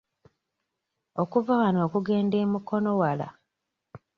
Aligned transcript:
Okuva 1.21 1.51
wano 1.61 1.79
okugenda 1.87 2.35
e 2.43 2.45
Mukono 2.51 2.91
wala? 3.01 3.27